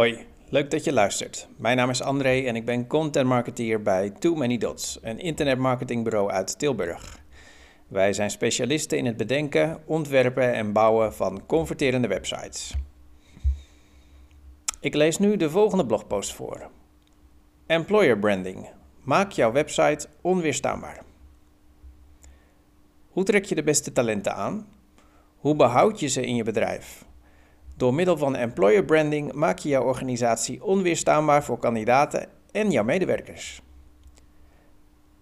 Hoi, 0.00 0.26
leuk 0.48 0.70
dat 0.70 0.84
je 0.84 0.92
luistert. 0.92 1.48
Mijn 1.56 1.76
naam 1.76 1.90
is 1.90 2.02
André 2.02 2.40
en 2.40 2.56
ik 2.56 2.64
ben 2.64 2.86
content 2.86 3.26
marketeer 3.26 3.82
bij 3.82 4.10
Too 4.10 4.34
Many 4.34 4.58
Dots, 4.58 4.98
een 5.02 5.18
internetmarketingbureau 5.18 6.30
uit 6.30 6.58
Tilburg. 6.58 7.18
Wij 7.88 8.12
zijn 8.12 8.30
specialisten 8.30 8.98
in 8.98 9.06
het 9.06 9.16
bedenken, 9.16 9.82
ontwerpen 9.86 10.52
en 10.52 10.72
bouwen 10.72 11.14
van 11.14 11.46
converterende 11.46 12.08
websites. 12.08 12.74
Ik 14.80 14.94
lees 14.94 15.18
nu 15.18 15.36
de 15.36 15.50
volgende 15.50 15.86
blogpost 15.86 16.34
voor. 16.34 16.70
Employer 17.66 18.18
branding. 18.18 18.68
Maak 19.02 19.30
jouw 19.32 19.52
website 19.52 20.08
onweerstaanbaar. 20.20 21.02
Hoe 23.08 23.24
trek 23.24 23.44
je 23.44 23.54
de 23.54 23.62
beste 23.62 23.92
talenten 23.92 24.34
aan? 24.34 24.68
Hoe 25.36 25.56
behoud 25.56 26.00
je 26.00 26.08
ze 26.08 26.26
in 26.26 26.34
je 26.34 26.44
bedrijf? 26.44 27.08
Door 27.80 27.94
middel 27.94 28.16
van 28.16 28.36
employer 28.36 28.84
branding 28.84 29.32
maak 29.32 29.58
je 29.58 29.68
jouw 29.68 29.84
organisatie 29.84 30.64
onweerstaanbaar 30.64 31.44
voor 31.44 31.58
kandidaten 31.58 32.28
en 32.52 32.70
jouw 32.70 32.84
medewerkers. 32.84 33.62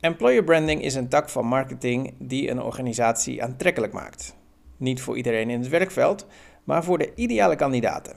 Employer 0.00 0.44
branding 0.44 0.82
is 0.82 0.94
een 0.94 1.08
tak 1.08 1.28
van 1.28 1.46
marketing 1.46 2.14
die 2.18 2.50
een 2.50 2.62
organisatie 2.62 3.42
aantrekkelijk 3.42 3.92
maakt. 3.92 4.36
Niet 4.76 5.00
voor 5.00 5.16
iedereen 5.16 5.50
in 5.50 5.60
het 5.60 5.68
werkveld, 5.68 6.26
maar 6.64 6.84
voor 6.84 6.98
de 6.98 7.12
ideale 7.14 7.56
kandidaten. 7.56 8.16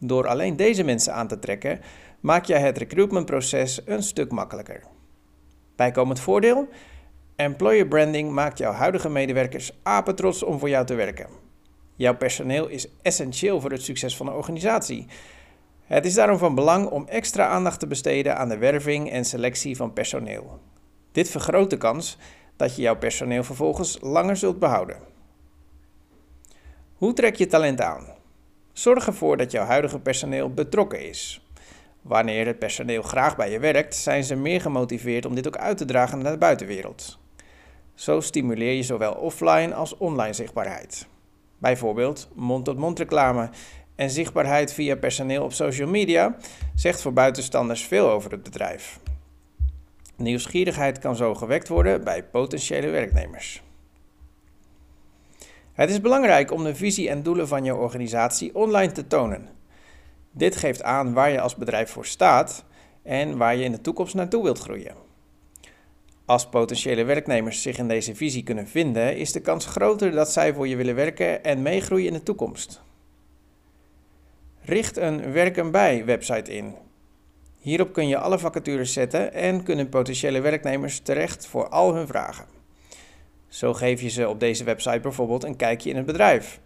Door 0.00 0.26
alleen 0.26 0.56
deze 0.56 0.84
mensen 0.84 1.14
aan 1.14 1.28
te 1.28 1.38
trekken, 1.38 1.80
maak 2.20 2.44
jij 2.44 2.60
het 2.60 2.78
recruitmentproces 2.78 3.80
een 3.84 4.02
stuk 4.02 4.30
makkelijker. 4.30 4.82
Bijkomend 5.76 6.20
voordeel: 6.20 6.68
employer 7.36 7.86
branding 7.86 8.30
maakt 8.30 8.58
jouw 8.58 8.72
huidige 8.72 9.08
medewerkers 9.08 9.72
apetrots 9.82 10.42
om 10.42 10.58
voor 10.58 10.68
jou 10.68 10.86
te 10.86 10.94
werken. 10.94 11.48
Jouw 12.00 12.16
personeel 12.16 12.68
is 12.68 12.86
essentieel 13.02 13.60
voor 13.60 13.70
het 13.70 13.82
succes 13.82 14.16
van 14.16 14.26
de 14.26 14.32
organisatie. 14.32 15.06
Het 15.84 16.04
is 16.04 16.14
daarom 16.14 16.38
van 16.38 16.54
belang 16.54 16.88
om 16.88 17.06
extra 17.08 17.46
aandacht 17.46 17.80
te 17.80 17.86
besteden 17.86 18.36
aan 18.36 18.48
de 18.48 18.58
werving 18.58 19.10
en 19.10 19.24
selectie 19.24 19.76
van 19.76 19.92
personeel. 19.92 20.60
Dit 21.12 21.30
vergroot 21.30 21.70
de 21.70 21.76
kans 21.76 22.18
dat 22.56 22.76
je 22.76 22.82
jouw 22.82 22.96
personeel 22.96 23.44
vervolgens 23.44 23.98
langer 24.00 24.36
zult 24.36 24.58
behouden. 24.58 24.96
Hoe 26.94 27.12
trek 27.12 27.36
je 27.36 27.46
talent 27.46 27.80
aan? 27.80 28.06
Zorg 28.72 29.06
ervoor 29.06 29.36
dat 29.36 29.50
jouw 29.50 29.64
huidige 29.64 29.98
personeel 29.98 30.54
betrokken 30.54 31.08
is. 31.08 31.48
Wanneer 32.02 32.46
het 32.46 32.58
personeel 32.58 33.02
graag 33.02 33.36
bij 33.36 33.50
je 33.50 33.58
werkt, 33.58 33.94
zijn 33.94 34.24
ze 34.24 34.34
meer 34.34 34.60
gemotiveerd 34.60 35.26
om 35.26 35.34
dit 35.34 35.46
ook 35.46 35.56
uit 35.56 35.76
te 35.76 35.84
dragen 35.84 36.18
naar 36.18 36.32
de 36.32 36.38
buitenwereld. 36.38 37.18
Zo 37.94 38.20
stimuleer 38.20 38.72
je 38.72 38.82
zowel 38.82 39.12
offline 39.12 39.74
als 39.74 39.96
online 39.96 40.32
zichtbaarheid. 40.32 41.08
Bijvoorbeeld 41.60 42.28
mond-tot-mond 42.34 42.98
reclame 42.98 43.50
en 43.94 44.10
zichtbaarheid 44.10 44.72
via 44.72 44.96
personeel 44.96 45.44
op 45.44 45.52
social 45.52 45.88
media 45.88 46.36
zegt 46.74 47.02
voor 47.02 47.12
buitenstanders 47.12 47.82
veel 47.82 48.10
over 48.10 48.30
het 48.30 48.42
bedrijf. 48.42 48.98
Nieuwsgierigheid 50.16 50.98
kan 50.98 51.16
zo 51.16 51.34
gewekt 51.34 51.68
worden 51.68 52.04
bij 52.04 52.24
potentiële 52.24 52.88
werknemers. 52.88 53.62
Het 55.72 55.90
is 55.90 56.00
belangrijk 56.00 56.50
om 56.50 56.64
de 56.64 56.74
visie 56.74 57.08
en 57.08 57.22
doelen 57.22 57.48
van 57.48 57.64
je 57.64 57.74
organisatie 57.74 58.54
online 58.54 58.92
te 58.92 59.06
tonen. 59.06 59.48
Dit 60.30 60.56
geeft 60.56 60.82
aan 60.82 61.12
waar 61.12 61.30
je 61.30 61.40
als 61.40 61.56
bedrijf 61.56 61.90
voor 61.90 62.06
staat 62.06 62.64
en 63.02 63.36
waar 63.36 63.56
je 63.56 63.64
in 63.64 63.72
de 63.72 63.80
toekomst 63.80 64.14
naartoe 64.14 64.42
wilt 64.42 64.58
groeien. 64.58 65.09
Als 66.30 66.48
potentiële 66.48 67.04
werknemers 67.04 67.62
zich 67.62 67.78
in 67.78 67.88
deze 67.88 68.14
visie 68.14 68.42
kunnen 68.42 68.68
vinden, 68.68 69.16
is 69.16 69.32
de 69.32 69.40
kans 69.40 69.66
groter 69.66 70.10
dat 70.10 70.32
zij 70.32 70.54
voor 70.54 70.68
je 70.68 70.76
willen 70.76 70.94
werken 70.94 71.44
en 71.44 71.62
meegroeien 71.62 72.06
in 72.06 72.12
de 72.12 72.22
toekomst. 72.22 72.82
Richt 74.60 74.96
een 74.96 75.32
werken 75.32 75.70
bij 75.70 76.04
website 76.04 76.52
in. 76.52 76.74
Hierop 77.58 77.92
kun 77.92 78.08
je 78.08 78.18
alle 78.18 78.38
vacatures 78.38 78.92
zetten 78.92 79.32
en 79.32 79.62
kunnen 79.62 79.88
potentiële 79.88 80.40
werknemers 80.40 81.00
terecht 81.00 81.46
voor 81.46 81.68
al 81.68 81.94
hun 81.94 82.06
vragen. 82.06 82.46
Zo 83.48 83.74
geef 83.74 84.00
je 84.00 84.08
ze 84.08 84.28
op 84.28 84.40
deze 84.40 84.64
website 84.64 85.00
bijvoorbeeld 85.00 85.44
een 85.44 85.56
kijkje 85.56 85.90
in 85.90 85.96
het 85.96 86.06
bedrijf. 86.06 86.60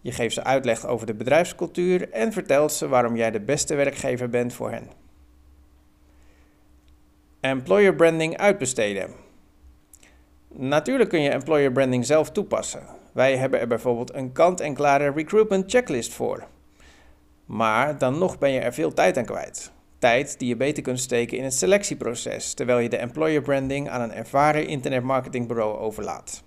Je 0.00 0.12
geeft 0.12 0.34
ze 0.34 0.44
uitleg 0.44 0.86
over 0.86 1.06
de 1.06 1.14
bedrijfscultuur 1.14 2.10
en 2.10 2.32
vertelt 2.32 2.72
ze 2.72 2.88
waarom 2.88 3.16
jij 3.16 3.30
de 3.30 3.40
beste 3.40 3.74
werkgever 3.74 4.28
bent 4.28 4.52
voor 4.52 4.70
hen. 4.70 5.03
Employer 7.44 7.94
branding 7.94 8.36
uitbesteden. 8.36 9.10
Natuurlijk 10.48 11.10
kun 11.10 11.20
je 11.20 11.30
employer 11.30 11.72
branding 11.72 12.06
zelf 12.06 12.30
toepassen. 12.30 12.82
Wij 13.12 13.36
hebben 13.36 13.60
er 13.60 13.66
bijvoorbeeld 13.66 14.14
een 14.14 14.32
kant-en-klare 14.32 15.10
recruitment 15.10 15.70
checklist 15.70 16.12
voor. 16.12 16.46
Maar 17.44 17.98
dan 17.98 18.18
nog 18.18 18.38
ben 18.38 18.50
je 18.50 18.60
er 18.60 18.72
veel 18.72 18.92
tijd 18.92 19.16
aan 19.16 19.24
kwijt. 19.24 19.72
Tijd 19.98 20.38
die 20.38 20.48
je 20.48 20.56
beter 20.56 20.82
kunt 20.82 21.00
steken 21.00 21.38
in 21.38 21.44
het 21.44 21.54
selectieproces, 21.54 22.54
terwijl 22.54 22.78
je 22.78 22.88
de 22.88 22.96
employer 22.96 23.42
branding 23.42 23.88
aan 23.88 24.00
een 24.00 24.12
ervaren 24.12 24.66
internetmarketingbureau 24.66 25.78
overlaat. 25.78 26.42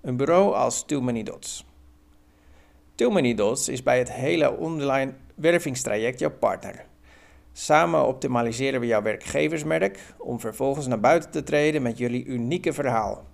Een 0.00 0.16
bureau 0.16 0.54
als 0.54 0.84
Too 0.84 1.00
Many 1.00 1.22
Dots. 1.22 1.66
Too 2.94 3.10
Many 3.10 3.34
Dots 3.34 3.68
is 3.68 3.82
bij 3.82 3.98
het 3.98 4.12
hele 4.12 4.56
online 4.56 5.12
wervingstraject 5.34 6.18
jouw 6.18 6.36
partner. 6.38 6.90
Samen 7.52 8.06
optimaliseren 8.06 8.80
we 8.80 8.86
jouw 8.86 9.02
werkgeversmerk 9.02 10.14
om 10.18 10.40
vervolgens 10.40 10.86
naar 10.86 11.00
buiten 11.00 11.30
te 11.30 11.42
treden 11.42 11.82
met 11.82 11.98
jullie 11.98 12.24
unieke 12.24 12.72
verhaal. 12.72 13.24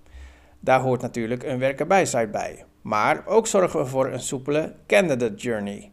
Daar 0.61 0.81
hoort 0.81 1.01
natuurlijk 1.01 1.43
een 1.43 1.59
werken 1.59 1.89
bij, 1.89 2.65
maar 2.83 3.27
ook 3.27 3.47
zorgen 3.47 3.81
we 3.81 3.87
voor 3.87 4.13
een 4.13 4.21
soepele 4.21 4.75
candidate 4.87 5.35
journey, 5.35 5.91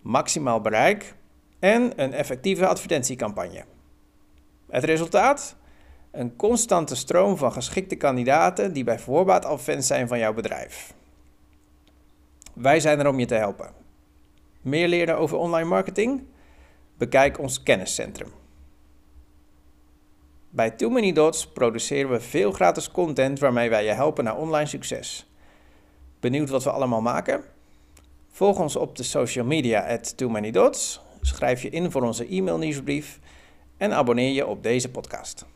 maximaal 0.00 0.60
bereik 0.60 1.14
en 1.58 1.92
een 1.96 2.12
effectieve 2.12 2.66
advertentiecampagne. 2.66 3.64
Het 4.70 4.84
resultaat? 4.84 5.56
Een 6.10 6.36
constante 6.36 6.96
stroom 6.96 7.36
van 7.36 7.52
geschikte 7.52 7.96
kandidaten 7.96 8.72
die 8.72 8.84
bij 8.84 8.98
voorbaat 8.98 9.44
al 9.44 9.58
fans 9.58 9.86
zijn 9.86 10.08
van 10.08 10.18
jouw 10.18 10.34
bedrijf. 10.34 10.94
Wij 12.54 12.80
zijn 12.80 12.98
er 12.98 13.08
om 13.08 13.18
je 13.18 13.26
te 13.26 13.34
helpen. 13.34 13.70
Meer 14.62 14.88
leren 14.88 15.18
over 15.18 15.36
online 15.38 15.68
marketing? 15.68 16.22
Bekijk 16.96 17.38
ons 17.38 17.62
kenniscentrum. 17.62 18.32
Bij 20.50 20.70
Too 20.70 20.90
Many 20.90 21.12
Dots 21.12 21.46
produceren 21.46 22.10
we 22.10 22.20
veel 22.20 22.52
gratis 22.52 22.90
content 22.90 23.38
waarmee 23.38 23.70
wij 23.70 23.84
je 23.84 23.90
helpen 23.90 24.24
naar 24.24 24.36
online 24.36 24.66
succes. 24.66 25.26
Benieuwd 26.20 26.48
wat 26.48 26.64
we 26.64 26.70
allemaal 26.70 27.00
maken? 27.00 27.44
Volg 28.28 28.58
ons 28.58 28.76
op 28.76 28.96
de 28.96 29.02
social 29.02 29.44
media 29.44 29.86
at 29.88 30.16
Too 30.16 30.28
Many 30.28 30.50
Dots, 30.50 31.00
schrijf 31.20 31.62
je 31.62 31.70
in 31.70 31.90
voor 31.90 32.02
onze 32.02 32.26
e-mail 32.26 32.58
nieuwsbrief 32.58 33.18
en 33.76 33.92
abonneer 33.92 34.32
je 34.32 34.46
op 34.46 34.62
deze 34.62 34.90
podcast. 34.90 35.46